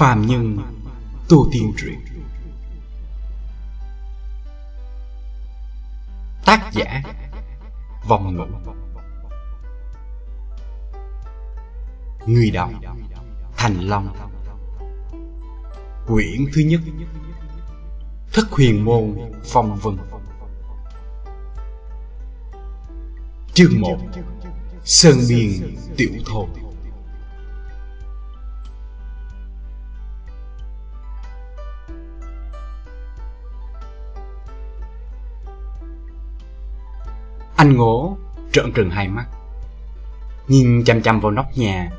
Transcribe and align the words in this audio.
Phàm 0.00 0.26
Nhân, 0.26 0.58
Tô 1.28 1.46
Tiên 1.52 1.72
Truyện 1.76 2.00
Tác 6.44 6.70
giả, 6.72 7.02
Vòng 8.08 8.36
ngữ 8.36 8.44
Người 12.26 12.50
đọc, 12.50 12.70
Thành 13.56 13.80
Long. 13.80 14.16
Quyển 16.06 16.46
thứ 16.54 16.62
nhất, 16.62 16.80
Thất 18.32 18.50
huyền 18.50 18.84
môn, 18.84 19.16
phong 19.44 19.78
vân. 19.82 19.96
Chương 23.54 23.80
1 23.80 23.96
Sơn 24.84 25.18
Biên 25.28 25.76
Tiểu 25.96 26.12
Thôn. 26.26 26.69
Trợn 38.62 38.72
trừng 38.72 38.90
hai 38.90 39.08
mắt 39.08 39.26
Nhìn 40.48 40.84
chăm 40.84 41.02
chăm 41.02 41.20
vào 41.20 41.30
nóc 41.30 41.46
nhà 41.56 41.90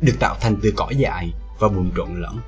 Được 0.00 0.14
tạo 0.20 0.36
thành 0.40 0.56
từ 0.62 0.72
cỏ 0.76 0.90
dại 0.96 1.32
và 1.58 1.68
bùn 1.68 1.90
trộn 1.96 2.22
lẫn 2.22 2.40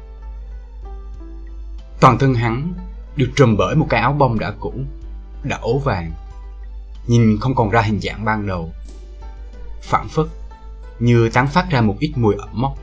Toàn 2.01 2.19
thân 2.19 2.34
hắn 2.34 2.73
được 3.16 3.30
trùm 3.37 3.56
bởi 3.56 3.75
một 3.75 3.87
cái 3.91 4.01
áo 4.01 4.12
bông 4.12 4.39
đã 4.39 4.52
cũ, 4.61 4.73
đã 5.45 5.56
ố 5.56 5.79
vàng. 5.79 6.12
Nhìn 7.06 7.39
không 7.41 7.55
còn 7.55 7.70
ra 7.70 7.80
hình 7.80 8.01
dạng 8.01 8.25
ban 8.25 8.47
đầu. 8.47 8.73
Phản 9.83 10.09
phất, 10.09 10.27
như 10.98 11.28
tán 11.28 11.48
phát 11.48 11.70
ra 11.70 11.80
một 11.80 11.97
ít 12.01 12.12
mùi 12.17 12.34
ẩm 12.34 12.48
mốc. 12.53 12.78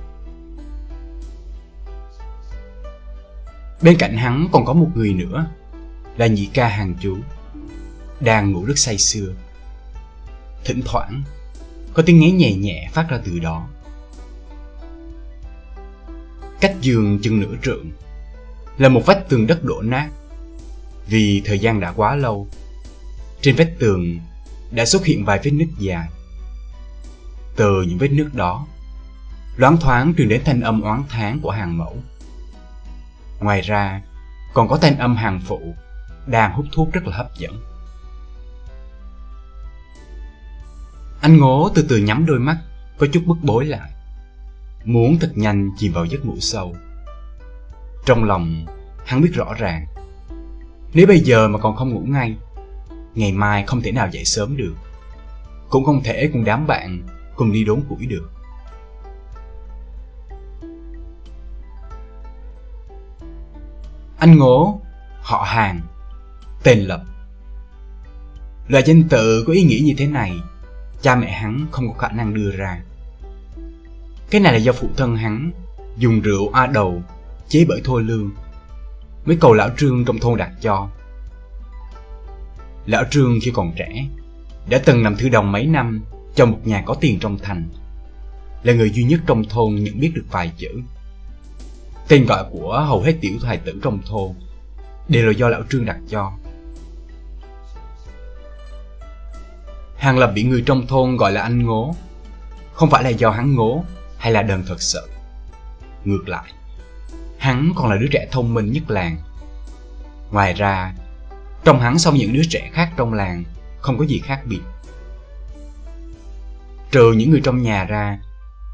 Bên 3.82 3.98
cạnh 4.00 4.18
hắn 4.18 4.48
còn 4.52 4.66
có 4.66 4.74
một 4.74 4.88
người 4.96 5.14
nữa, 5.14 5.46
là 6.18 6.28
nhị 6.28 6.46
ca 6.46 6.68
hàng 6.68 6.96
chú, 7.02 7.18
đang 8.20 8.52
ngủ 8.52 8.66
rất 8.66 8.78
say 8.78 8.98
sưa. 8.98 9.34
Thỉnh 10.66 10.82
thoảng, 10.86 11.24
có 11.94 12.04
tiếng 12.06 12.20
ngáy 12.20 12.32
nhẹ 12.32 12.54
nhẹ 12.54 12.90
phát 12.94 13.10
ra 13.10 13.20
từ 13.26 13.40
đó. 13.40 13.68
Cách 16.62 16.76
giường 16.82 17.20
chừng 17.22 17.40
nửa 17.40 17.56
trượng 17.64 17.92
là 18.78 18.90
một 18.90 19.02
vách 19.06 19.30
tường 19.30 19.48
đất 19.48 19.64
đổ 19.64 19.82
nát 19.82 20.10
vì 21.08 21.42
thời 21.46 21.60
gian 21.60 21.80
đã 21.80 21.92
quá 21.92 22.16
lâu. 22.16 22.48
Trên 23.42 23.56
vách 23.56 23.72
tường 23.80 24.20
đã 24.72 24.86
xuất 24.86 25.06
hiện 25.06 25.26
vài 25.26 25.40
vết 25.44 25.52
nứt 25.52 25.68
dài. 25.80 26.10
Từ 27.56 27.82
những 27.82 27.98
vết 27.98 28.08
nứt 28.08 28.34
đó, 28.34 28.68
loáng 29.58 29.78
thoáng 29.78 30.14
truyền 30.18 30.30
đến 30.30 30.42
thanh 30.46 30.62
âm 30.62 30.82
oán 30.82 31.04
thán 31.10 31.40
của 31.40 31.52
hàng 31.52 31.78
mẫu. 31.78 31.98
Ngoài 33.40 33.62
ra, 33.62 34.02
còn 34.54 34.68
có 34.68 34.78
thanh 34.78 34.98
âm 34.98 35.16
hàng 35.16 35.42
phụ 35.48 35.76
đang 36.28 36.54
hút 36.54 36.66
thuốc 36.72 36.94
rất 36.94 37.08
là 37.08 37.18
hấp 37.18 37.36
dẫn. 37.38 37.73
Anh 41.24 41.38
ngố 41.38 41.70
từ 41.76 41.86
từ 41.90 41.98
nhắm 41.98 42.26
đôi 42.26 42.40
mắt, 42.40 42.58
có 42.98 43.08
chút 43.14 43.24
bức 43.26 43.38
bối 43.42 43.66
lại. 43.66 43.92
Muốn 44.86 45.18
thật 45.20 45.32
nhanh 45.36 45.72
chìm 45.78 45.94
vào 45.94 46.06
giấc 46.06 46.26
ngủ 46.26 46.36
sâu. 46.40 46.76
Trong 48.06 48.24
lòng, 48.24 48.66
hắn 49.06 49.22
biết 49.22 49.32
rõ 49.34 49.54
ràng 49.54 49.86
nếu 50.94 51.08
bây 51.08 51.20
giờ 51.20 51.48
mà 51.48 51.60
còn 51.60 51.76
không 51.76 51.90
ngủ 51.90 52.02
ngay 52.06 52.36
Ngày 53.16 53.32
mai 53.32 53.64
không 53.68 53.82
thể 53.82 53.92
nào 53.92 54.10
dậy 54.12 54.26
sớm 54.26 54.58
được 54.58 54.74
Cũng 55.70 55.86
không 55.86 56.04
thể 56.04 56.30
cùng 56.34 56.46
đám 56.46 56.68
bạn 56.68 57.08
Cùng 57.36 57.52
đi 57.52 57.64
đốn 57.64 57.82
củi 57.90 58.06
được 58.06 58.32
Anh 64.18 64.38
Ngố 64.38 64.82
Họ 65.22 65.44
hàng 65.48 65.82
Tên 66.64 66.80
Lập 66.80 67.02
Loại 68.68 68.84
danh 68.88 69.04
tự 69.10 69.44
có 69.48 69.54
ý 69.54 69.64
nghĩa 69.64 69.82
như 69.84 69.94
thế 69.98 70.08
này 70.08 70.32
Cha 71.04 71.16
mẹ 71.16 71.32
hắn 71.32 71.66
không 71.72 71.94
có 71.94 72.00
khả 72.00 72.08
năng 72.08 72.34
đưa 72.34 72.52
ra 72.52 72.82
Cái 74.30 74.42
này 74.42 74.54
là 74.54 74.60
do 74.60 74.72
phụ 74.72 74.88
thân 74.98 75.16
hắn 75.16 75.52
Dùng 75.98 76.22
rượu 76.22 76.50
a 76.54 76.68
đầu 76.68 77.02
Chế 77.50 77.66
bởi 77.68 77.82
thôi 77.84 78.04
lương 78.04 78.32
mấy 79.26 79.38
cầu 79.42 79.54
lão 79.54 79.70
Trương 79.78 80.06
trong 80.06 80.20
thôn 80.20 80.38
đặt 80.38 80.52
cho. 80.62 80.88
Lão 82.86 83.04
Trương 83.12 83.40
khi 83.42 83.52
còn 83.52 83.72
trẻ, 83.78 84.06
đã 84.70 84.82
từng 84.86 85.04
làm 85.04 85.16
thư 85.16 85.30
đồng 85.30 85.52
mấy 85.52 85.66
năm 85.66 86.04
cho 86.36 86.46
một 86.46 86.60
nhà 86.64 86.84
có 86.86 86.96
tiền 87.02 87.20
trong 87.20 87.38
thành. 87.38 87.70
Là 88.64 88.74
người 88.74 88.90
duy 88.90 89.04
nhất 89.04 89.20
trong 89.28 89.44
thôn 89.44 89.76
nhận 89.76 90.00
biết 90.00 90.12
được 90.16 90.26
vài 90.32 90.52
chữ. 90.58 90.82
Tên 92.08 92.26
gọi 92.26 92.46
của 92.52 92.84
hầu 92.88 93.02
hết 93.02 93.14
tiểu 93.22 93.34
thái 93.42 93.58
tử 93.58 93.80
trong 93.84 94.00
thôn 94.06 94.32
đều 95.08 95.26
là 95.26 95.32
do 95.32 95.50
lão 95.50 95.62
Trương 95.70 95.86
đặt 95.86 95.98
cho. 96.10 96.32
Hàng 100.04 100.18
Lập 100.18 100.32
bị 100.36 100.44
người 100.44 100.64
trong 100.66 100.88
thôn 100.88 101.18
gọi 101.18 101.32
là 101.32 101.42
anh 101.42 101.64
ngố, 101.64 101.96
không 102.74 102.90
phải 102.90 103.04
là 103.04 103.10
do 103.10 103.30
hắn 103.30 103.56
ngố 103.56 103.84
hay 104.18 104.32
là 104.32 104.42
đần 104.42 104.64
thật 104.68 104.82
sự. 104.82 105.10
Ngược 106.04 106.30
lại, 106.30 106.54
hắn 107.38 107.72
còn 107.76 107.90
là 107.90 107.96
đứa 107.96 108.08
trẻ 108.12 108.28
thông 108.32 108.54
minh 108.54 108.72
nhất 108.72 108.84
làng. 108.88 109.18
Ngoài 110.32 110.54
ra, 110.54 110.94
trong 111.64 111.80
hắn 111.80 112.00
so 112.00 112.12
với 112.12 112.20
những 112.20 112.34
đứa 112.34 112.44
trẻ 112.50 112.70
khác 112.74 112.92
trong 112.98 113.14
làng 113.14 113.44
không 113.80 113.98
có 113.98 114.06
gì 114.06 114.20
khác 114.20 114.42
biệt. 114.46 114.62
Trừ 116.92 117.12
những 117.12 117.32
người 117.32 117.42
trong 117.44 117.62
nhà 117.62 117.84
ra, 117.84 118.20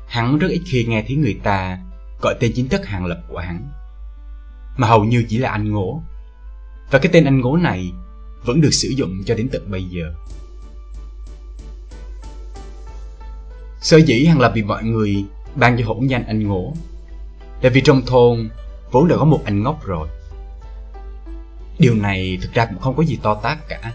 hắn 0.08 0.38
rất 0.38 0.48
ít 0.52 0.62
khi 0.66 0.86
nghe 0.86 1.04
thấy 1.08 1.16
người 1.16 1.40
ta 1.44 1.78
gọi 2.22 2.36
tên 2.40 2.52
chính 2.56 2.70
thức 2.70 2.86
hàng 2.86 3.06
lập 3.06 3.22
của 3.28 3.40
hắn. 3.40 3.70
Mà 4.78 4.88
hầu 4.88 5.04
như 5.04 5.26
chỉ 5.30 5.38
là 5.38 5.50
anh 5.50 5.72
ngố. 5.72 6.02
Và 6.92 7.00
cái 7.00 7.10
tên 7.14 7.26
anh 7.26 7.42
ngố 7.42 7.58
này 7.58 7.92
vẫn 8.46 8.62
được 8.62 8.72
sử 8.72 8.90
dụng 8.90 9.24
cho 9.26 9.36
đến 9.36 9.50
tận 9.52 9.72
bây 9.72 9.84
giờ. 9.84 10.14
Sở 13.82 13.98
dĩ 13.98 14.26
hàng 14.26 14.40
lập 14.40 14.52
vì 14.56 14.64
mọi 14.64 14.84
người 14.84 15.26
ban 15.56 15.78
cho 15.78 15.86
hỗn 15.86 16.08
danh 16.08 16.26
anh 16.28 16.48
ngỗ 16.48 16.74
là 17.62 17.70
vì 17.70 17.82
trong 17.82 18.02
thôn 18.06 18.50
vốn 18.92 19.08
đã 19.08 19.16
có 19.18 19.26
một 19.26 19.42
anh 19.46 19.64
ngốc 19.64 19.86
rồi. 19.86 20.08
Điều 21.80 21.96
này 21.96 22.38
thực 22.42 22.54
ra 22.54 22.66
cũng 22.66 22.80
không 22.80 22.96
có 22.96 23.04
gì 23.04 23.20
to 23.22 23.36
tát 23.36 23.58
cả. 23.70 23.94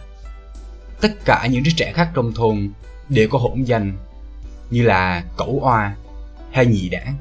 Tất 1.01 1.25
cả 1.25 1.47
những 1.51 1.63
đứa 1.63 1.71
trẻ 1.77 1.93
khác 1.93 2.11
trong 2.15 2.33
thôn 2.33 2.71
đều 3.09 3.29
có 3.29 3.39
hỗn 3.39 3.63
danh 3.63 3.97
như 4.71 4.83
là 4.83 5.25
cẩu 5.37 5.59
oa 5.63 5.97
hay 6.53 6.67
nhị 6.67 6.89
đảng. 6.89 7.15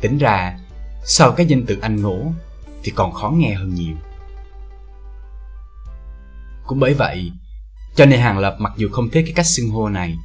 Tính 0.00 0.18
ra, 0.18 0.58
sau 1.04 1.32
cái 1.32 1.46
danh 1.46 1.66
từ 1.66 1.78
anh 1.80 2.02
ngỗ 2.02 2.18
thì 2.82 2.92
còn 2.96 3.12
khó 3.12 3.30
nghe 3.30 3.54
hơn 3.54 3.74
nhiều. 3.74 3.96
Cũng 6.66 6.80
bởi 6.80 6.94
vậy, 6.94 7.32
cho 7.94 8.06
nên 8.06 8.20
Hàng 8.20 8.38
Lập 8.38 8.56
mặc 8.58 8.72
dù 8.76 8.88
không 8.92 9.10
thích 9.10 9.22
cái 9.26 9.32
cách 9.36 9.46
xưng 9.46 9.70
hô 9.70 9.88
này, 9.88 10.16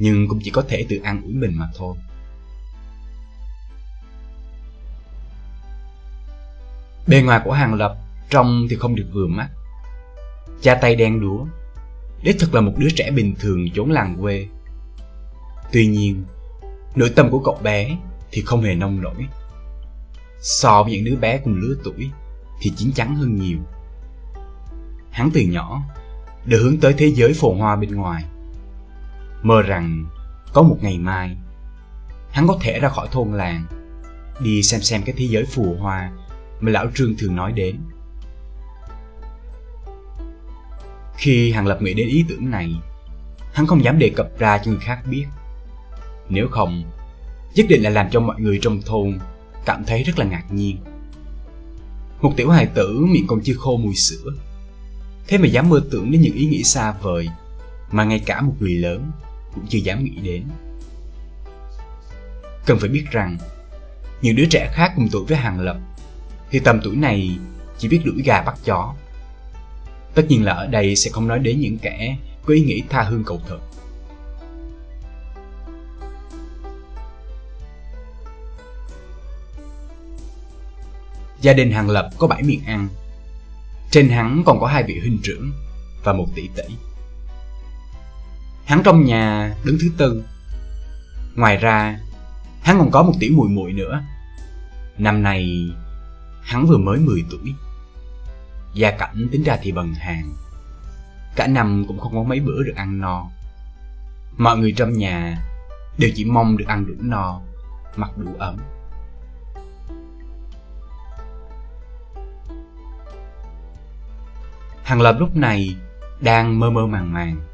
nhưng 0.00 0.28
cũng 0.28 0.40
chỉ 0.42 0.50
có 0.50 0.64
thể 0.68 0.86
tự 0.88 1.00
ăn 1.04 1.22
ủi 1.22 1.32
mình 1.32 1.52
mà 1.54 1.68
thôi. 1.76 1.96
Bề 7.06 7.22
ngoài 7.22 7.40
của 7.44 7.52
Hàng 7.52 7.74
Lập 7.74 7.96
trông 8.30 8.66
thì 8.70 8.76
không 8.76 8.94
được 8.94 9.10
vừa 9.12 9.26
mắt. 9.26 9.48
Cha 10.62 10.74
tay 10.74 10.96
đen 10.96 11.20
đúa, 11.20 11.46
đích 12.22 12.36
thực 12.40 12.54
là 12.54 12.60
một 12.60 12.72
đứa 12.78 12.88
trẻ 12.96 13.10
bình 13.10 13.34
thường 13.38 13.66
chốn 13.74 13.90
làng 13.90 14.16
quê. 14.20 14.46
Tuy 15.72 15.86
nhiên, 15.86 16.24
nội 16.94 17.12
tâm 17.16 17.30
của 17.30 17.40
cậu 17.44 17.58
bé 17.62 17.96
thì 18.32 18.42
không 18.42 18.62
hề 18.62 18.74
nông 18.74 19.00
nổi. 19.00 19.26
So 20.40 20.82
với 20.82 20.92
những 20.92 21.04
đứa 21.04 21.16
bé 21.16 21.38
cùng 21.38 21.54
lứa 21.54 21.76
tuổi 21.84 22.10
thì 22.60 22.72
chín 22.76 22.92
chắn 22.92 23.16
hơn 23.16 23.36
nhiều. 23.36 23.58
Hắn 25.10 25.30
từ 25.34 25.40
nhỏ 25.40 25.82
đã 26.44 26.58
hướng 26.62 26.80
tới 26.80 26.94
thế 26.98 27.06
giới 27.06 27.32
phồn 27.32 27.58
hoa 27.58 27.76
bên 27.76 27.94
ngoài. 27.94 28.24
Mơ 29.42 29.62
rằng 29.62 30.04
có 30.52 30.62
một 30.62 30.76
ngày 30.80 30.98
mai, 30.98 31.36
hắn 32.30 32.46
có 32.46 32.58
thể 32.60 32.78
ra 32.80 32.88
khỏi 32.88 33.08
thôn 33.10 33.32
làng, 33.32 33.64
đi 34.40 34.62
xem 34.62 34.80
xem 34.80 35.02
cái 35.02 35.14
thế 35.18 35.24
giới 35.24 35.44
phù 35.44 35.76
hoa 35.80 36.12
mà 36.60 36.70
lão 36.70 36.86
Trương 36.94 37.14
thường 37.18 37.36
nói 37.36 37.52
đến. 37.52 37.76
Khi 41.16 41.52
Hàng 41.52 41.66
Lập 41.66 41.82
nghĩ 41.82 41.94
đến 41.94 42.08
ý 42.08 42.24
tưởng 42.28 42.50
này, 42.50 42.74
hắn 43.52 43.66
không 43.66 43.84
dám 43.84 43.98
đề 43.98 44.10
cập 44.16 44.38
ra 44.38 44.58
cho 44.58 44.70
người 44.70 44.80
khác 44.80 45.00
biết. 45.10 45.26
Nếu 46.28 46.48
không, 46.48 46.82
nhất 47.54 47.66
định 47.68 47.82
là 47.82 47.90
làm 47.90 48.10
cho 48.10 48.20
mọi 48.20 48.40
người 48.40 48.58
trong 48.62 48.82
thôn 48.82 49.18
cảm 49.64 49.84
thấy 49.86 50.02
rất 50.02 50.18
là 50.18 50.24
ngạc 50.24 50.44
nhiên. 50.50 50.76
Một 52.20 52.32
tiểu 52.36 52.50
hài 52.50 52.66
tử 52.66 53.06
miệng 53.08 53.26
còn 53.26 53.40
chưa 53.44 53.54
khô 53.54 53.76
mùi 53.76 53.94
sữa, 53.94 54.30
thế 55.26 55.38
mà 55.38 55.46
dám 55.46 55.68
mơ 55.68 55.82
tưởng 55.90 56.10
đến 56.10 56.20
những 56.20 56.34
ý 56.34 56.46
nghĩ 56.46 56.62
xa 56.62 56.94
vời 57.02 57.28
mà 57.90 58.04
ngay 58.04 58.18
cả 58.26 58.40
một 58.40 58.54
người 58.60 58.74
lớn 58.74 59.10
cũng 59.54 59.66
chưa 59.68 59.78
dám 59.78 60.04
nghĩ 60.04 60.16
đến. 60.22 60.44
Cần 62.66 62.78
phải 62.78 62.88
biết 62.88 63.04
rằng, 63.10 63.36
những 64.22 64.36
đứa 64.36 64.46
trẻ 64.50 64.70
khác 64.74 64.92
cùng 64.96 65.08
tuổi 65.12 65.24
với 65.28 65.38
Hàng 65.38 65.60
Lập 65.60 65.76
thì 66.50 66.58
tầm 66.58 66.80
tuổi 66.84 66.96
này 66.96 67.38
chỉ 67.78 67.88
biết 67.88 68.00
đuổi 68.04 68.22
gà 68.24 68.42
bắt 68.42 68.58
chó. 68.64 68.94
Tất 70.14 70.26
nhiên 70.28 70.44
là 70.44 70.52
ở 70.52 70.66
đây 70.66 70.96
sẽ 70.96 71.10
không 71.10 71.28
nói 71.28 71.38
đến 71.38 71.60
những 71.60 71.78
kẻ 71.78 72.16
có 72.46 72.54
ý 72.54 72.60
nghĩ 72.60 72.82
tha 72.88 73.02
hương 73.02 73.24
cầu 73.24 73.40
thực. 73.48 73.60
Gia 81.40 81.52
đình 81.52 81.70
Hàng 81.70 81.90
Lập 81.90 82.10
có 82.18 82.26
bảy 82.26 82.42
miệng 82.42 82.64
ăn 82.66 82.88
Trên 83.90 84.08
hắn 84.08 84.42
còn 84.46 84.60
có 84.60 84.66
hai 84.66 84.82
vị 84.82 84.98
huynh 85.00 85.18
trưởng 85.22 85.52
Và 86.04 86.12
một 86.12 86.26
tỷ 86.34 86.48
tỷ 86.56 86.62
Hắn 88.70 88.82
trong 88.82 89.04
nhà 89.04 89.54
đứng 89.64 89.76
thứ 89.80 89.88
tư. 89.96 90.24
Ngoài 91.36 91.56
ra, 91.56 91.98
Hắn 92.62 92.78
còn 92.78 92.90
có 92.90 93.02
một 93.02 93.12
tiểu 93.20 93.32
mùi 93.36 93.48
muội 93.48 93.72
nữa. 93.72 94.02
Năm 94.98 95.22
nay, 95.22 95.70
Hắn 96.42 96.66
vừa 96.66 96.78
mới 96.78 96.98
10 96.98 97.24
tuổi. 97.30 97.54
Gia 98.74 98.90
cảnh 98.90 99.28
tính 99.32 99.42
ra 99.42 99.58
thì 99.62 99.72
bần 99.72 99.94
hàng 99.94 100.32
Cả 101.36 101.46
năm 101.46 101.84
cũng 101.88 101.98
không 101.98 102.14
có 102.14 102.22
mấy 102.22 102.40
bữa 102.40 102.62
được 102.62 102.76
ăn 102.76 103.00
no. 103.00 103.30
Mọi 104.38 104.58
người 104.58 104.74
trong 104.76 104.92
nhà 104.92 105.38
Đều 105.98 106.10
chỉ 106.14 106.24
mong 106.24 106.56
được 106.56 106.68
ăn 106.68 106.86
đủ 106.86 106.94
no, 106.98 107.40
Mặc 107.96 108.10
đủ 108.16 108.30
ấm. 108.38 108.56
Hàng 114.82 115.00
Lập 115.00 115.16
lúc 115.18 115.36
này 115.36 115.76
Đang 116.20 116.58
mơ 116.58 116.70
mơ 116.70 116.86
màng 116.86 117.12
màng. 117.12 117.49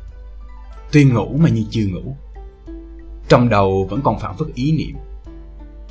Tuy 0.92 1.04
ngủ 1.04 1.36
mà 1.40 1.48
như 1.48 1.64
chưa 1.70 1.86
ngủ. 1.86 2.16
Trong 3.28 3.48
đầu 3.48 3.86
vẫn 3.90 4.00
còn 4.04 4.18
phản 4.18 4.36
phất 4.38 4.48
ý 4.54 4.72
niệm. 4.72 4.96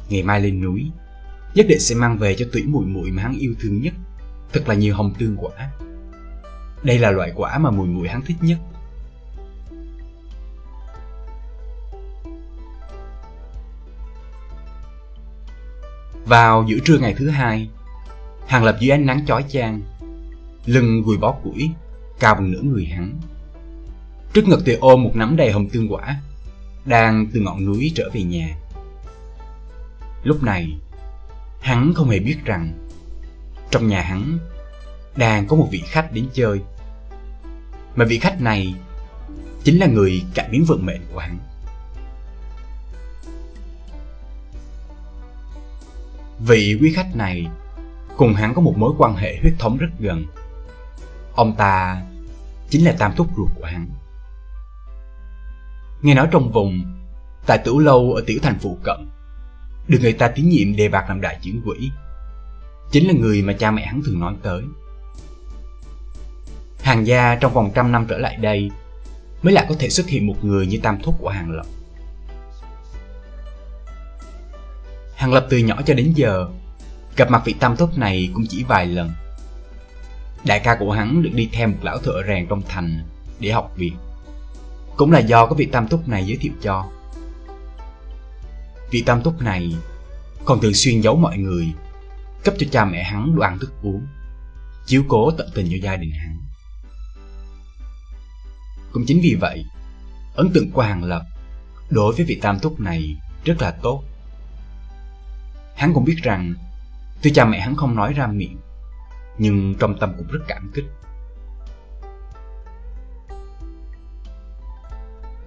Ngày 0.10 0.24
mai 0.24 0.42
lên 0.42 0.62
núi, 0.62 0.92
Nhất 1.56 1.66
định 1.70 1.80
sẽ 1.80 1.96
mang 1.96 2.18
về 2.18 2.36
cho 2.36 2.46
tủy 2.54 2.64
mùi 2.64 2.86
mùi 2.86 3.12
mà 3.12 3.22
hắn 3.22 3.34
yêu 3.40 3.56
thương 3.60 3.82
nhất. 3.82 3.94
Thật 4.54 4.68
là 4.68 4.76
nhiều 4.76 4.96
hồng 4.96 5.14
tương 5.20 5.38
quả. 5.38 5.70
Đây 6.84 7.00
là 7.00 7.12
loại 7.12 7.32
quả 7.36 7.58
mà 7.58 7.72
mùi 7.72 7.88
mùi 7.88 8.08
hắn 8.08 8.22
thích 8.22 8.38
nhất. 8.42 8.58
Vào 16.26 16.66
giữa 16.68 16.78
trưa 16.86 16.98
ngày 16.98 17.16
thứ 17.18 17.30
hai, 17.30 17.70
Hàng 18.48 18.64
lập 18.64 18.78
dưới 18.80 18.90
ánh 18.90 19.06
nắng 19.06 19.26
chói 19.26 19.46
chang, 19.50 19.82
Lưng 20.66 21.02
gùi 21.06 21.18
bó 21.18 21.32
củi, 21.32 21.72
Cao 22.20 22.36
bằng 22.36 22.52
nửa 22.52 22.62
người 22.62 22.86
hắn. 22.86 23.20
Trước 24.34 24.48
ngực 24.48 24.62
thì 24.66 24.74
ôm 24.74 25.04
một 25.04 25.12
nắm 25.14 25.36
đầy 25.36 25.52
hồng 25.52 25.70
tương 25.70 25.94
quả, 25.94 26.22
Đang 26.86 27.28
từ 27.34 27.40
ngọn 27.40 27.66
núi 27.66 27.92
trở 27.96 28.10
về 28.14 28.24
nhà. 28.24 28.56
Lúc 30.24 30.44
này, 30.44 30.78
Hắn 31.62 31.94
không 31.94 32.10
hề 32.10 32.20
biết 32.20 32.38
rằng 32.46 32.74
Trong 33.72 33.88
nhà 33.88 34.02
hắn 34.02 34.38
Đang 35.16 35.48
có 35.48 35.56
một 35.56 35.68
vị 35.72 35.84
khách 35.86 36.12
đến 36.12 36.28
chơi. 36.34 36.62
Mà 37.96 38.06
vị 38.06 38.20
khách 38.20 38.42
này 38.42 38.76
Chính 39.64 39.80
là 39.80 39.88
người 39.88 40.24
cải 40.34 40.50
biến 40.52 40.66
vận 40.66 40.86
mệnh 40.86 41.02
của 41.14 41.20
hắn. 41.20 41.40
Vị 46.40 46.78
quý 46.82 46.94
khách 46.96 47.16
này, 47.16 47.48
Cùng 48.18 48.34
hắn 48.34 48.54
có 48.54 48.62
một 48.62 48.74
mối 48.78 48.94
quan 48.98 49.16
hệ 49.16 49.38
huyết 49.42 49.54
thống 49.60 49.78
rất 49.78 49.90
gần. 50.00 50.26
Ông 51.36 51.56
ta 51.56 52.02
Chính 52.70 52.86
là 52.86 52.96
tam 53.00 53.16
thúc 53.16 53.28
ruột 53.38 53.50
của 53.56 53.66
hắn. 53.66 53.88
Nghe 56.06 56.14
nói 56.14 56.28
trong 56.32 56.52
vùng 56.52 56.82
Tại 57.46 57.58
tử 57.58 57.74
lâu 57.80 58.14
ở 58.14 58.24
tiểu 58.28 58.40
thành 58.42 58.60
phụ 58.60 58.78
cận, 58.84 59.10
Được 59.88 60.00
người 60.02 60.14
ta 60.14 60.28
tín 60.28 60.50
nhiệm 60.50 60.76
đề 60.76 60.90
bạc 60.90 61.06
làm 61.08 61.22
đại 61.22 61.40
trưởng 61.42 61.62
quỹ. 61.62 61.92
Chính 62.92 63.08
là 63.08 63.14
người 63.14 63.42
mà 63.42 63.54
cha 63.54 63.72
mẹ 63.72 63.86
hắn 63.86 64.02
thường 64.06 64.20
nói 64.20 64.34
tới. 64.42 64.62
Hàng 66.82 67.08
gia 67.08 67.36
trong 67.36 67.54
vòng 67.54 67.72
trăm 67.76 67.92
năm 67.92 68.06
trở 68.10 68.18
lại 68.18 68.38
đây, 68.38 68.72
Mới 69.42 69.54
lại 69.54 69.66
có 69.70 69.76
thể 69.80 69.90
xuất 69.90 70.08
hiện 70.08 70.28
một 70.28 70.36
người 70.42 70.68
như 70.68 70.80
tam 70.84 71.02
thúc 71.04 71.16
của 71.20 71.30
hàng 71.30 71.52
lập. 71.52 71.66
Hàng 75.16 75.34
lập 75.34 75.48
từ 75.50 75.58
nhỏ 75.58 75.82
cho 75.86 75.94
đến 75.94 76.14
giờ, 76.16 76.48
Gặp 77.16 77.32
mặt 77.32 77.42
vị 77.46 77.56
tam 77.60 77.76
thúc 77.76 77.98
này 77.98 78.30
cũng 78.34 78.46
chỉ 78.50 78.64
vài 78.64 78.86
lần. 78.86 79.12
Đại 80.46 80.60
ca 80.60 80.76
của 80.80 80.92
hắn 80.92 81.24
được 81.24 81.32
đi 81.34 81.50
theo 81.54 81.68
một 81.68 81.78
lão 81.82 81.98
thợ 81.98 82.24
rèn 82.28 82.48
trong 82.48 82.62
thành 82.68 83.04
để 83.40 83.52
học 83.52 83.74
việc 83.76 83.94
cũng 84.98 85.12
là 85.12 85.20
do 85.20 85.46
có 85.46 85.56
vị 85.56 85.66
tam 85.66 85.88
túc 85.88 86.08
này 86.08 86.26
giới 86.26 86.38
thiệu 86.38 86.54
cho. 86.62 86.86
Vị 88.92 89.04
tam 89.06 89.22
túc 89.24 89.42
này 89.42 89.76
còn 90.46 90.62
thường 90.62 90.74
xuyên 90.74 91.02
giấu 91.02 91.16
mọi 91.16 91.38
người, 91.38 91.74
Cấp 92.44 92.54
cho 92.60 92.68
cha 92.72 92.86
mẹ 92.86 93.04
hắn 93.04 93.36
đồ 93.36 93.42
ăn 93.42 93.60
thức 93.60 93.74
uống, 93.82 94.08
Chiếu 94.86 95.04
cố 95.08 95.32
tận 95.32 95.50
tình 95.54 95.68
cho 95.72 95.78
gia 95.84 95.96
đình 95.96 96.12
hắn. 96.12 96.38
Cũng 98.92 99.04
chính 99.08 99.20
vì 99.24 99.38
vậy, 99.42 99.66
Ấn 100.36 100.52
tượng 100.54 100.72
của 100.72 100.82
Hàng 100.82 101.04
Lập 101.04 101.22
Đối 101.90 102.16
với 102.16 102.26
vị 102.26 102.40
tam 102.42 102.60
túc 102.60 102.80
này 102.80 103.16
rất 103.44 103.62
là 103.62 103.72
tốt. 103.72 104.04
Hắn 105.76 105.94
cũng 105.94 106.04
biết 106.04 106.18
rằng 106.24 106.54
Tuy 107.22 107.32
cha 107.34 107.46
mẹ 107.46 107.60
hắn 107.60 107.76
không 107.76 107.96
nói 107.96 108.14
ra 108.14 108.28
miệng, 108.28 108.58
Nhưng 109.38 109.76
trong 109.80 109.98
tâm 110.00 110.14
cũng 110.18 110.28
rất 110.28 110.40
cảm 110.48 110.72
kích. 110.76 110.86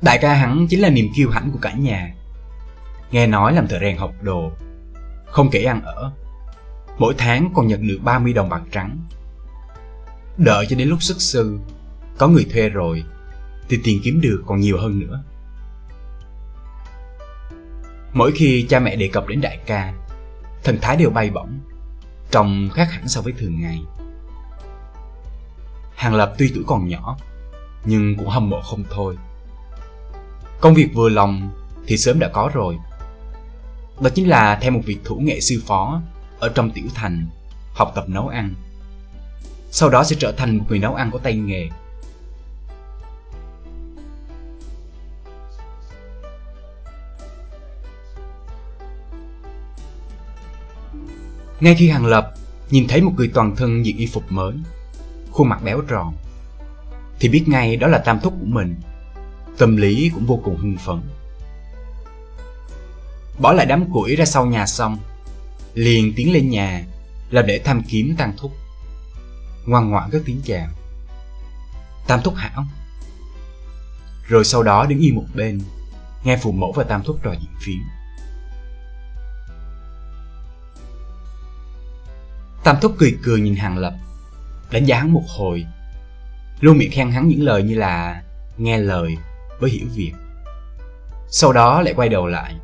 Đại 0.03 0.19
ca 0.19 0.35
hắn 0.35 0.67
chính 0.71 0.81
là 0.81 0.91
niềm 0.91 1.07
kiêu 1.17 1.31
hãnh 1.31 1.51
của 1.51 1.59
cả 1.63 1.73
nhà. 1.73 2.15
Nghe 3.11 3.27
nói 3.27 3.53
làm 3.53 3.69
thợ 3.69 3.79
rèn 3.81 3.97
học 3.97 4.15
đồ, 4.23 4.53
Không 5.27 5.51
kể 5.51 5.65
ăn 5.65 5.83
ở, 5.83 6.13
Mỗi 6.99 7.15
tháng 7.19 7.53
còn 7.55 7.67
nhận 7.67 7.89
được 7.89 7.99
30 8.03 8.33
đồng 8.33 8.49
bạc 8.49 8.63
trắng. 8.73 8.99
Đợi 10.37 10.67
cho 10.69 10.77
đến 10.77 10.89
lúc 10.89 11.03
xuất 11.03 11.21
sư, 11.21 11.59
Có 12.19 12.29
người 12.29 12.47
thuê 12.53 12.69
rồi, 12.69 13.05
Thì 13.69 13.81
tiền 13.85 14.01
kiếm 14.05 14.21
được 14.21 14.43
còn 14.47 14.61
nhiều 14.61 14.79
hơn 14.79 14.99
nữa. 14.99 15.23
Mỗi 18.13 18.33
khi 18.33 18.67
cha 18.69 18.81
mẹ 18.81 18.97
đề 18.97 19.11
cập 19.13 19.27
đến 19.27 19.41
đại 19.41 19.59
ca, 19.67 19.93
Thần 20.65 20.79
thái 20.83 20.97
đều 20.97 21.11
bay 21.11 21.31
bổng, 21.31 21.61
Trông 22.31 22.71
khác 22.75 22.89
hẳn 22.93 23.09
so 23.09 23.21
với 23.21 23.33
thường 23.33 23.61
ngày. 23.61 23.83
Hàng 25.95 26.15
Lập 26.15 26.35
tuy 26.39 26.53
tuổi 26.55 26.65
còn 26.67 26.89
nhỏ, 26.89 27.17
Nhưng 27.85 28.17
cũng 28.17 28.29
hâm 28.29 28.51
mộ 28.51 28.61
không 28.61 28.85
thôi. 28.91 29.17
Công 30.61 30.75
việc 30.75 30.89
vừa 30.95 31.09
lòng 31.09 31.51
thì 31.87 31.97
sớm 31.97 32.19
đã 32.19 32.29
có 32.29 32.51
rồi. 32.55 32.79
Đó 34.01 34.11
chính 34.15 34.29
là 34.29 34.59
theo 34.63 34.71
một 34.71 34.81
việc 34.85 34.99
thủ 35.05 35.17
nghệ 35.17 35.41
sư 35.41 35.63
phó 35.67 36.03
ở 36.39 36.49
trong 36.49 36.71
tiểu 36.71 36.85
thành, 36.95 37.27
học 37.75 37.93
tập 37.95 38.05
nấu 38.09 38.29
ăn. 38.29 38.55
Sau 39.71 39.89
đó 39.89 40.05
sẽ 40.05 40.17
trở 40.19 40.33
thành 40.33 40.57
một 40.57 40.65
người 40.69 40.79
nấu 40.79 40.95
ăn 40.95 41.11
có 41.13 41.19
tay 41.19 41.37
nghề. 41.37 41.69
Ngay 51.61 51.75
khi 51.75 51.89
Hàng 51.89 52.07
Lập 52.07 52.35
nhìn 52.71 52.89
thấy 52.89 53.03
một 53.03 53.13
người 53.17 53.31
toàn 53.35 53.57
thân 53.57 53.87
diện 53.87 53.97
y 53.97 54.07
phục 54.07 54.33
mới, 54.33 54.55
khuôn 55.31 55.49
mặt 55.49 55.61
béo 55.65 55.81
tròn, 55.81 56.15
thì 57.21 57.29
biết 57.29 57.45
ngay 57.47 57.77
đó 57.77 57.87
là 57.87 57.99
tam 57.99 58.21
thúc 58.21 58.35
của 58.41 58.47
mình 58.47 58.75
tâm 59.59 59.77
lý 59.77 60.11
cũng 60.15 60.27
vô 60.27 60.41
cùng 60.45 60.57
hưng 60.57 60.77
phấn. 60.77 61.03
Bỏ 63.39 63.53
lại 63.53 63.67
đám 63.67 63.93
củi 63.93 64.17
ra 64.17 64.25
sau 64.25 64.47
nhà 64.47 64.67
xong, 64.67 64.99
liền 65.75 66.13
tiến 66.17 66.33
lên 66.33 66.51
nhà 66.51 66.85
là 67.31 67.43
để 67.43 67.59
thăm 67.59 67.83
kiếm 67.89 68.15
Tam 68.19 68.33
Thúc. 68.37 68.53
Ngoan 69.67 69.91
ngoãn 69.91 70.11
các 70.13 70.23
tiếng 70.25 70.41
chào. 70.45 70.69
Tam 72.07 72.21
Thúc 72.25 72.35
hảo. 72.37 72.65
Rồi 74.29 74.45
sau 74.45 74.63
đó 74.63 74.87
đứng 74.87 74.99
yên 74.99 75.15
một 75.15 75.25
bên, 75.35 75.61
nghe 76.25 76.37
phụ 76.43 76.53
mẫu 76.53 76.73
và 76.73 76.85
Tam 76.85 77.03
Thúc 77.03 77.19
trò 77.23 77.35
chuyện 77.35 77.53
phím. 77.61 77.83
Tam 82.65 82.77
Thúc 82.81 82.95
cười 82.99 83.19
cười 83.23 83.41
nhìn 83.41 83.57
Hàng 83.57 83.79
Lập, 83.79 83.95
đánh 84.71 84.85
giá 84.85 84.99
hắn 84.99 85.13
một 85.13 85.25
hồi, 85.29 85.67
luôn 86.61 86.79
miệng 86.79 86.91
khen 86.91 87.11
hắn 87.11 87.29
những 87.29 87.43
lời 87.43 87.63
như 87.63 87.75
là 87.75 88.23
nghe 88.59 88.79
lời 88.79 89.17
với 89.61 89.71
hiểu 89.71 89.87
việc 89.95 90.13
sau 91.31 91.53
đó 91.53 91.83
lại 91.83 91.95
quay 91.95 92.09
đầu 92.09 92.27
lại, 92.27 92.55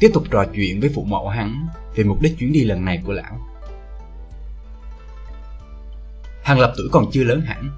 tiếp 0.00 0.10
tục 0.14 0.24
trò 0.30 0.44
chuyện 0.54 0.80
với 0.80 0.90
phụ 0.94 1.04
mẫu 1.04 1.28
hắn 1.28 1.66
về 1.94 2.04
mục 2.04 2.20
đích 2.20 2.38
chuyến 2.38 2.52
đi 2.52 2.64
lần 2.64 2.84
này 2.84 3.02
của 3.06 3.12
lão. 3.12 3.38
Hàng 6.42 6.58
lập 6.58 6.72
tuổi 6.76 6.88
còn 6.92 7.10
chưa 7.12 7.24
lớn 7.24 7.40
hẳn, 7.40 7.70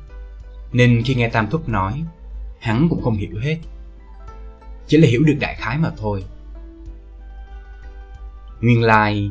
nên 0.72 1.02
khi 1.04 1.14
nghe 1.14 1.28
tam 1.28 1.50
thúc 1.50 1.68
nói, 1.68 2.04
hắn 2.60 2.88
cũng 2.90 3.02
không 3.02 3.16
hiểu 3.16 3.38
hết. 3.40 3.58
Chỉ 4.86 4.96
là 4.96 5.08
hiểu 5.08 5.22
được 5.24 5.36
đại 5.40 5.54
khái 5.54 5.78
mà 5.78 5.90
thôi. 5.96 6.24
Nguyên 8.60 8.82
lai 8.82 9.30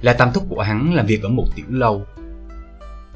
là 0.00 0.12
tam 0.12 0.32
thúc 0.32 0.44
của 0.48 0.62
hắn 0.62 0.94
làm 0.94 1.06
việc 1.06 1.22
ở 1.22 1.28
một 1.28 1.46
tiểu 1.54 1.66
lâu. 1.68 2.04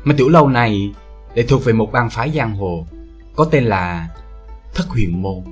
Mà 0.04 0.14
tiểu 0.18 0.28
lâu 0.28 0.48
này 0.48 0.92
lại 1.34 1.44
thuộc 1.48 1.64
về 1.64 1.72
một 1.72 1.92
bang 1.92 2.10
phái 2.10 2.30
giang 2.30 2.56
hồ, 2.56 2.86
có 3.36 3.44
tên 3.44 3.64
là 3.64 4.08
thất 4.74 4.88
huyền 4.88 5.22
môn. 5.22 5.44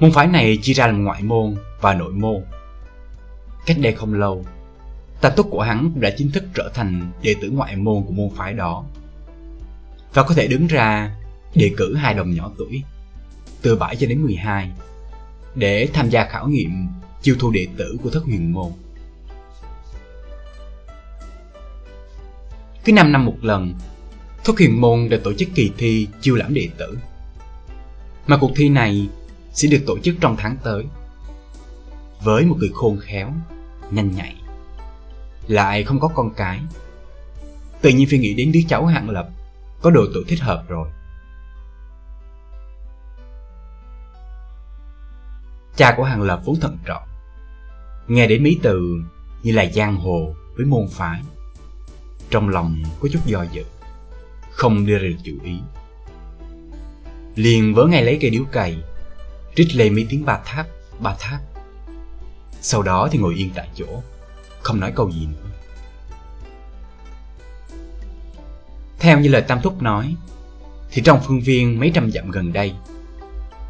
Môn 0.00 0.12
phái 0.12 0.26
này 0.26 0.58
chia 0.62 0.72
ra 0.72 0.86
làm 0.86 1.04
ngoại 1.04 1.22
môn 1.22 1.56
và 1.80 1.94
nội 1.94 2.12
môn. 2.12 2.44
Cách 3.66 3.76
đây 3.80 3.92
không 3.92 4.14
lâu, 4.14 4.44
tam 5.20 5.32
túc 5.36 5.50
của 5.50 5.62
hắn 5.62 5.90
cũng 5.92 6.00
đã 6.00 6.10
chính 6.16 6.30
thức 6.30 6.44
trở 6.54 6.70
thành 6.74 7.10
đệ 7.22 7.34
tử 7.40 7.50
ngoại 7.50 7.76
môn 7.76 8.02
của 8.06 8.12
môn 8.12 8.30
phái 8.36 8.52
đó. 8.52 8.84
Và 10.14 10.22
có 10.22 10.34
thể 10.34 10.46
đứng 10.46 10.66
ra 10.66 11.16
đề 11.54 11.70
cử 11.76 11.94
hai 11.94 12.14
đồng 12.14 12.30
nhỏ 12.30 12.50
tuổi, 12.58 12.82
từ 13.62 13.76
7 13.76 13.96
cho 13.96 14.06
đến 14.06 14.22
12, 14.22 14.70
để 15.54 15.88
tham 15.92 16.08
gia 16.08 16.24
khảo 16.24 16.48
nghiệm 16.48 16.86
chiêu 17.22 17.36
thu 17.38 17.50
đệ 17.50 17.66
tử 17.76 17.96
của 18.02 18.10
thất 18.10 18.24
huyền 18.24 18.52
môn. 18.52 18.72
cứ 22.86 22.92
5 22.92 23.12
năm 23.12 23.26
một 23.26 23.36
lần, 23.42 23.74
Thất 24.44 24.58
Huyền 24.58 24.80
Môn 24.80 25.08
đã 25.08 25.18
tổ 25.24 25.32
chức 25.32 25.48
kỳ 25.54 25.70
thi 25.78 26.08
chiêu 26.20 26.34
lãm 26.34 26.54
đệ 26.54 26.68
tử. 26.78 26.98
Mà 28.26 28.36
cuộc 28.36 28.50
thi 28.56 28.68
này 28.68 29.08
sẽ 29.52 29.68
được 29.68 29.82
tổ 29.86 29.98
chức 29.98 30.16
trong 30.20 30.36
tháng 30.38 30.56
tới. 30.62 30.86
Với 32.24 32.44
một 32.44 32.56
người 32.58 32.70
khôn 32.74 32.98
khéo, 33.00 33.32
nhanh 33.90 34.10
nhạy, 34.10 34.36
lại 35.46 35.84
không 35.84 36.00
có 36.00 36.08
con 36.08 36.30
cái. 36.36 36.60
Tự 37.80 37.90
nhiên 37.90 38.08
phi 38.08 38.18
nghĩ 38.18 38.34
đến 38.34 38.52
đứa 38.52 38.60
cháu 38.68 38.86
hạng 38.86 39.10
lập, 39.10 39.28
có 39.82 39.90
độ 39.90 40.06
tuổi 40.14 40.24
thích 40.28 40.40
hợp 40.40 40.64
rồi. 40.68 40.88
Cha 45.76 45.94
của 45.96 46.04
Hàng 46.04 46.22
Lập 46.22 46.40
vốn 46.44 46.60
thận 46.60 46.78
trọng 46.84 47.02
Nghe 48.08 48.26
đến 48.26 48.42
mấy 48.42 48.58
từ 48.62 49.02
như 49.42 49.52
là 49.52 49.66
giang 49.66 49.96
hồ 49.96 50.34
với 50.56 50.66
môn 50.66 50.88
phái 50.90 51.22
Trong 52.30 52.48
lòng 52.48 52.82
có 53.00 53.08
chút 53.12 53.20
do 53.26 53.42
dự 53.52 53.64
Không 54.50 54.86
đưa 54.86 54.98
ra 54.98 55.08
được 55.08 55.16
chủ 55.24 55.32
ý 55.42 55.58
Liền 57.36 57.74
vớ 57.74 57.86
ngay 57.86 58.04
lấy 58.04 58.18
cây 58.20 58.30
điếu 58.30 58.44
cày 58.44 58.76
Trích 59.56 59.74
lên 59.74 59.94
mấy 59.94 60.06
tiếng 60.08 60.24
ba 60.24 60.40
tháp, 60.44 60.66
ba 60.98 61.16
tháp 61.18 61.40
Sau 62.60 62.82
đó 62.82 63.08
thì 63.12 63.18
ngồi 63.18 63.34
yên 63.34 63.50
tại 63.54 63.68
chỗ 63.74 64.02
Không 64.60 64.80
nói 64.80 64.92
câu 64.94 65.10
gì 65.10 65.26
nữa 65.26 65.50
Theo 68.98 69.20
như 69.20 69.28
lời 69.28 69.42
Tam 69.42 69.60
Thúc 69.62 69.82
nói 69.82 70.16
Thì 70.90 71.02
trong 71.02 71.20
phương 71.26 71.40
viên 71.40 71.80
mấy 71.80 71.90
trăm 71.94 72.10
dặm 72.10 72.30
gần 72.30 72.52
đây 72.52 72.72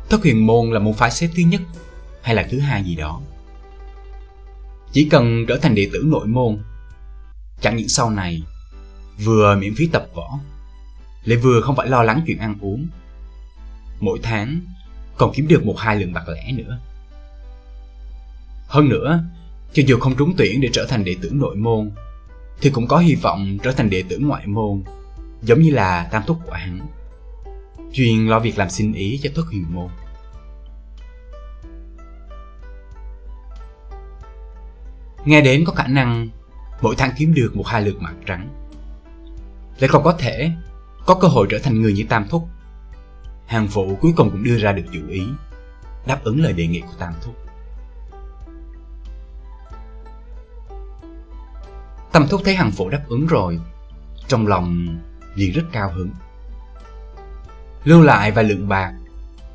Thất 0.08 0.23
huyền 0.23 0.46
môn 0.46 0.70
là 0.70 0.78
môn 0.78 0.94
phái 0.94 1.11
xếp 1.11 1.28
thứ 1.37 1.42
nhất 1.42 1.61
hay 2.26 2.35
là 2.35 2.46
thứ 2.50 2.61
hai 2.61 2.85
gì 2.85 2.96
đó. 2.96 3.20
Chỉ 4.92 5.08
cần 5.11 5.44
trở 5.49 5.56
thành 5.56 5.75
đệ 5.75 5.88
tử 5.92 6.02
nội 6.06 6.26
môn, 6.26 6.58
chẳng 7.61 7.76
những 7.76 7.88
sau 7.88 8.11
này 8.11 8.42
vừa 9.25 9.56
miễn 9.56 9.75
phí 9.75 9.87
tập 9.87 10.06
võ, 10.14 10.38
lại 11.25 11.38
vừa 11.38 11.61
không 11.61 11.76
phải 11.76 11.88
lo 11.88 12.02
lắng 12.02 12.20
chuyện 12.26 12.38
ăn 12.38 12.54
uống. 12.61 12.87
Mỗi 14.00 14.19
tháng 14.23 14.61
còn 15.17 15.33
kiếm 15.35 15.49
được 15.49 15.67
một 15.67 15.79
hai 15.79 15.97
lượng 15.97 16.12
bạc 16.12 16.29
lẻ 16.29 16.53
nữa. 16.53 16.79
Hơn 18.69 18.88
nữa, 18.88 19.25
cho 19.73 19.83
dù 19.87 19.99
không 19.99 20.17
trúng 20.17 20.35
tuyển 20.37 20.61
để 20.61 20.69
trở 20.73 20.87
thành 20.88 21.05
đệ 21.05 21.17
tử 21.23 21.31
nội 21.35 21.57
môn, 21.57 21.91
thì 22.61 22.71
cũng 22.71 22.87
có 22.87 22.99
hy 22.99 23.15
vọng 23.15 23.59
trở 23.62 23.73
thành 23.73 23.91
đệ 23.91 24.03
tử 24.09 24.19
ngoại 24.19 24.47
môn, 24.47 24.83
giống 25.43 25.61
như 25.62 25.71
là 25.71 26.09
tam 26.12 26.23
Thúc 26.26 26.38
của 26.47 26.53
hắn. 26.53 26.81
Chuyên 27.93 28.26
lo 28.26 28.41
việc 28.41 28.59
làm 28.59 28.71
xin 28.71 28.93
ý 28.93 29.21
cho 29.23 29.31
thất 29.35 29.47
huyền 29.47 29.65
môn. 29.71 29.88
nghe 35.26 35.41
đến 35.41 35.65
có 35.65 35.73
khả 35.73 35.87
năng 35.87 36.29
mỗi 36.81 36.95
tháng 36.99 37.11
kiếm 37.19 37.35
được 37.35 37.57
một 37.57 37.67
hai 37.67 37.83
lượt 37.83 37.97
mặt 38.00 38.15
trắng. 38.26 38.49
Lại 39.79 39.88
còn 39.93 40.03
có 40.05 40.12
thể 40.19 40.50
có 41.07 41.15
cơ 41.15 41.29
hội 41.29 41.47
trở 41.50 41.59
thành 41.59 41.83
người 41.83 41.93
như 41.93 42.05
Tam 42.09 42.29
Thúc. 42.29 42.49
Hàng 43.47 43.69
phụ 43.69 43.99
cuối 44.00 44.12
cùng 44.17 44.31
cũng 44.31 44.45
đưa 44.45 44.59
ra 44.59 44.73
được 44.73 44.85
chủ 44.93 45.09
ý, 45.09 45.23
đáp 46.07 46.21
ứng 46.25 46.43
lời 46.43 46.53
đề 46.53 46.67
nghị 46.67 46.81
của 46.81 46.95
Tam 46.99 47.12
Thúc. 47.23 47.35
Tam 52.12 52.26
Thúc 52.29 52.41
thấy 52.45 52.55
hàng 52.55 52.71
phụ 52.71 52.88
đáp 52.88 53.03
ứng 53.09 53.26
rồi, 53.26 53.61
trong 54.29 54.47
lòng 54.47 54.99
liền 55.35 55.53
rất 55.53 55.65
cao 55.73 55.93
hứng. 55.95 56.11
Lưu 57.85 58.03
lại 58.03 58.31
vài 58.31 58.45
lượng 58.45 58.69
bạc, 58.69 58.93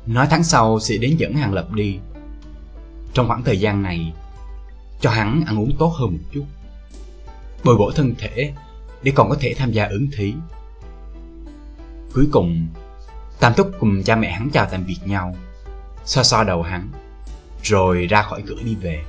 nói 0.06 0.26
tháng 0.30 0.44
sau 0.44 0.80
sẽ 0.80 0.96
đến 0.96 1.16
dẫn 1.16 1.34
hàng 1.34 1.52
lập 1.52 1.72
đi. 1.72 1.98
Trong 3.14 3.28
khoảng 3.28 3.42
thời 3.42 3.60
gian 3.60 3.82
này, 3.82 4.12
cho 5.00 5.10
hắn 5.10 5.44
ăn 5.46 5.58
uống 5.58 5.76
tốt 5.78 5.88
hơn 5.88 6.12
một 6.12 6.18
chút 6.32 6.44
bồi 7.64 7.76
bổ 7.76 7.90
thân 7.90 8.14
thể 8.18 8.52
để 9.02 9.12
còn 9.14 9.30
có 9.30 9.36
thể 9.40 9.54
tham 9.54 9.72
gia 9.72 9.84
ứng 9.84 10.08
thí 10.16 10.34
cuối 12.14 12.28
cùng 12.32 12.66
tam 13.42 13.54
túc 13.54 13.70
cùng 13.80 14.02
cha 14.02 14.16
mẹ 14.16 14.32
hắn 14.32 14.50
chào 14.52 14.68
tạm 14.70 14.86
biệt 14.86 14.98
nhau. 15.04 15.36
Xoa 16.04 16.24
xoa 16.24 16.44
đầu 16.44 16.62
hắn, 16.62 16.88
rồi 17.62 18.06
ra 18.06 18.22
khỏi 18.22 18.42
cửa 18.46 18.62
đi 18.64 18.74
về. 18.74 19.04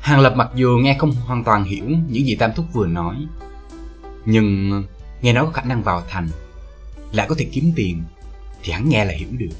Hàng 0.00 0.20
lập 0.20 0.32
mặc 0.36 0.50
dù 0.54 0.78
nghe 0.82 0.96
không 0.98 1.12
hoàn 1.12 1.44
toàn 1.44 1.64
hiểu 1.64 1.84
những 1.84 2.26
gì 2.26 2.36
tam 2.36 2.52
thúc 2.56 2.66
vừa 2.72 2.86
nói, 2.86 3.16
nhưng 4.24 4.70
nghe 5.22 5.32
nói 5.32 5.46
có 5.46 5.52
khả 5.52 5.62
năng 5.62 5.82
vào 5.82 6.02
thành, 6.08 6.28
lại 7.12 7.26
có 7.28 7.34
thể 7.38 7.48
kiếm 7.52 7.72
tiền, 7.76 8.02
thì 8.62 8.72
hắn 8.72 8.88
nghe 8.88 9.04
là 9.04 9.12
hiểu 9.12 9.28
được. 9.32 9.56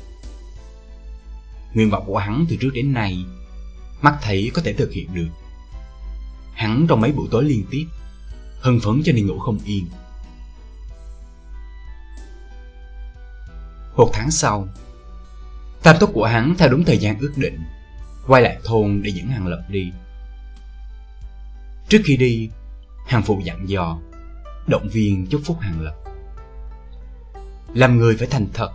Nguyện 1.74 1.90
vọng 1.90 2.04
của 2.06 2.18
hắn 2.18 2.46
từ 2.48 2.56
trước 2.60 2.70
đến 2.74 2.92
nay, 2.92 3.24
Mắt 4.02 4.18
thấy 4.22 4.50
có 4.54 4.62
thể 4.64 4.72
thực 4.72 4.92
hiện 4.92 5.14
được. 5.14 5.28
Hắn 6.54 6.86
trong 6.88 7.00
mấy 7.00 7.12
buổi 7.12 7.28
tối 7.30 7.44
liên 7.44 7.64
tiếp 7.70 7.86
Hưng 8.62 8.80
phấn 8.80 9.02
cho 9.04 9.12
nên 9.12 9.26
ngủ 9.26 9.38
không 9.38 9.58
yên. 9.64 9.86
Một 13.96 14.10
tháng 14.12 14.30
sau 14.30 14.68
Tam 15.82 15.96
túc 16.00 16.10
của 16.14 16.24
hắn 16.24 16.54
theo 16.58 16.68
đúng 16.68 16.84
thời 16.84 16.98
gian 16.98 17.18
ước 17.18 17.32
định 17.36 17.60
Quay 18.26 18.42
lại 18.42 18.58
thôn 18.64 19.02
để 19.02 19.10
dẫn 19.10 19.28
hàng 19.28 19.46
lập 19.46 19.62
đi. 19.68 19.92
Trước 21.88 22.00
khi 22.04 22.16
đi 22.16 22.50
Hàng 23.06 23.22
phụ 23.22 23.40
dặn 23.44 23.68
dò 23.68 23.98
Động 24.66 24.88
viên 24.92 25.26
chúc 25.26 25.40
phúc 25.44 25.56
hàng 25.60 25.80
lập. 25.80 25.94
Làm 27.74 27.98
người 27.98 28.16
phải 28.16 28.28
thành 28.28 28.46
thật 28.54 28.70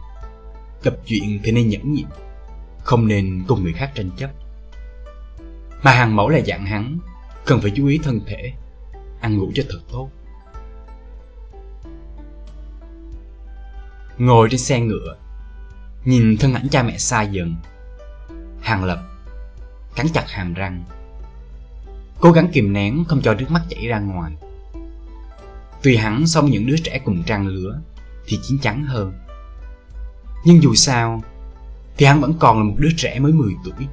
Gặp 0.83 0.93
chuyện 1.05 1.39
thì 1.43 1.51
nên 1.51 1.69
nhẫn 1.69 1.93
nhịn 1.93 2.07
không 2.87 3.07
nên 3.07 3.43
cùng 3.47 3.63
người 3.63 3.73
khác 3.73 3.91
tranh 3.95 4.09
chấp. 4.17 4.29
Mà 5.83 5.91
hàng 5.91 6.15
mẫu 6.15 6.29
là 6.29 6.39
dạng 6.47 6.65
hắn, 6.65 6.99
cần 7.45 7.61
phải 7.61 7.71
chú 7.75 7.87
ý 7.87 7.99
thân 8.03 8.21
thể, 8.25 8.53
ăn 9.27 9.37
ngủ 9.37 9.51
cho 9.55 9.63
thật 9.69 9.79
tốt. 9.91 10.09
Ngồi 14.17 14.47
trên 14.51 14.59
xe 14.59 14.79
ngựa, 14.79 15.15
nhìn 16.05 16.37
thân 16.37 16.53
ảnh 16.53 16.69
cha 16.69 16.83
mẹ 16.83 16.97
xa 16.97 17.21
dần. 17.21 17.55
Hàng 18.61 18.83
lập, 18.83 19.03
cắn 19.95 20.07
chặt 20.13 20.25
hàm 20.27 20.53
răng, 20.53 20.83
cố 22.19 22.31
gắng 22.31 22.49
kìm 22.53 22.73
nén 22.73 23.03
không 23.07 23.21
cho 23.21 23.33
nước 23.33 23.51
mắt 23.51 23.61
chảy 23.69 23.87
ra 23.87 23.99
ngoài. 23.99 24.31
Tuy 25.83 25.95
hắn 25.95 26.27
so 26.27 26.41
với 26.41 26.51
những 26.51 26.65
đứa 26.65 26.77
trẻ 26.77 26.99
cùng 27.05 27.23
trang 27.23 27.47
lứa 27.47 27.79
thì 28.25 28.39
chín 28.43 28.59
chắn 28.59 28.85
hơn. 28.85 29.13
Nhưng 30.45 30.61
dù 30.63 30.75
sao, 30.75 31.23
thì 31.97 32.05
hắn 32.05 32.21
vẫn 32.21 32.33
còn 32.39 32.57
là 32.57 32.63
một 32.63 32.75
đứa 32.77 32.91
trẻ 32.97 33.19
mới 33.19 33.33
10 33.33 33.53
tuổi. 33.65 33.87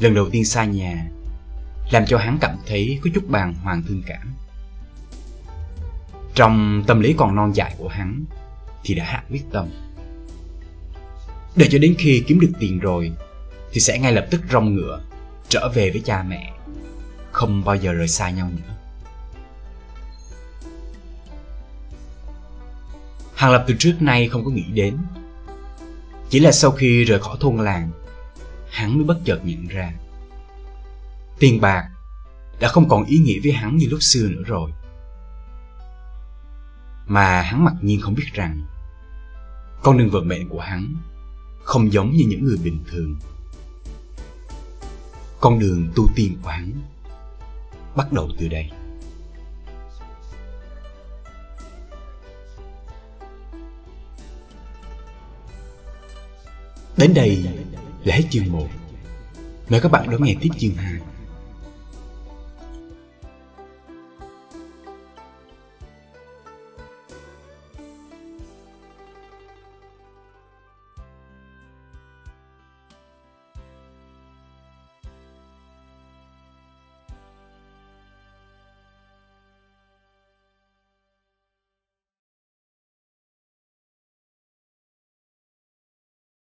Lần 0.00 0.14
đầu 0.14 0.30
tiên 0.30 0.44
xa 0.44 0.64
nhà, 0.64 1.06
làm 1.90 2.06
cho 2.06 2.18
hắn 2.18 2.38
cảm 2.40 2.56
thấy 2.66 3.00
có 3.04 3.10
chút 3.14 3.24
bàng 3.28 3.54
hoàng 3.54 3.82
thương 3.88 4.02
cảm. 4.06 4.34
Trong 6.34 6.84
tâm 6.86 7.00
lý 7.00 7.14
còn 7.18 7.34
non 7.34 7.56
dại 7.56 7.74
của 7.78 7.88
hắn, 7.88 8.24
thì 8.84 8.94
đã 8.94 9.04
hạ 9.04 9.22
quyết 9.30 9.42
tâm. 9.52 9.68
Để 11.56 11.68
cho 11.70 11.78
đến 11.78 11.94
khi 11.98 12.24
kiếm 12.26 12.40
được 12.40 12.52
tiền 12.60 12.78
rồi, 12.78 13.12
thì 13.72 13.80
sẽ 13.80 13.98
ngay 13.98 14.12
lập 14.12 14.26
tức 14.30 14.40
rong 14.50 14.74
ngựa, 14.74 15.00
trở 15.48 15.68
về 15.74 15.90
với 15.90 16.02
cha 16.04 16.22
mẹ, 16.22 16.52
không 17.32 17.64
bao 17.64 17.76
giờ 17.76 17.92
rời 17.92 18.08
xa 18.08 18.30
nhau 18.30 18.50
nữa. 18.50 18.74
Hàng 23.34 23.52
Lập 23.52 23.64
từ 23.66 23.74
trước 23.78 23.96
nay 24.00 24.28
không 24.28 24.44
có 24.44 24.50
nghĩ 24.50 24.64
đến 24.74 24.96
chỉ 26.30 26.40
là 26.40 26.52
sau 26.52 26.70
khi 26.70 27.04
rời 27.04 27.20
khỏi 27.20 27.36
thôn 27.40 27.56
làng 27.56 27.90
Hắn 28.70 28.94
mới 28.94 29.04
bất 29.04 29.18
chợt 29.24 29.40
nhận 29.44 29.66
ra 29.66 29.92
Tiền 31.38 31.60
bạc 31.60 31.88
Đã 32.60 32.68
không 32.68 32.88
còn 32.88 33.04
ý 33.04 33.18
nghĩa 33.18 33.40
với 33.42 33.52
hắn 33.52 33.76
như 33.76 33.86
lúc 33.90 34.02
xưa 34.02 34.28
nữa 34.28 34.42
rồi. 34.46 34.70
Mà 37.06 37.42
hắn 37.42 37.64
mặc 37.64 37.74
nhiên 37.82 38.00
không 38.00 38.14
biết 38.14 38.26
rằng, 38.32 38.66
Con 39.82 39.98
đường 39.98 40.10
vận 40.10 40.28
mệnh 40.28 40.48
của 40.48 40.60
hắn 40.60 40.94
Không 41.62 41.92
giống 41.92 42.10
như 42.10 42.24
những 42.28 42.44
người 42.44 42.56
bình 42.64 42.84
thường. 42.90 43.16
Con 45.40 45.58
đường 45.58 45.92
tu 45.96 46.08
tiên 46.14 46.36
của 46.42 46.48
hắn 46.48 46.72
Bắt 47.96 48.12
đầu 48.12 48.30
từ 48.38 48.48
đây. 48.48 48.70
Đến 56.96 57.14
đây 57.14 57.44
là 58.04 58.14
hết 58.14 58.22
chương 58.30 58.52
1 58.52 58.68
Mời 59.68 59.80
các 59.80 59.92
bạn 59.92 60.10
đón 60.10 60.24
nghe 60.24 60.34
tiếp 60.40 60.48
chương 60.58 60.74
2 60.74 61.00